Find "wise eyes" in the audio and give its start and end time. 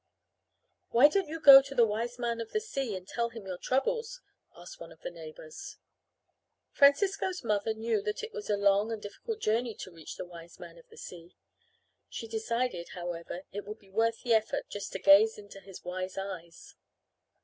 15.85-16.73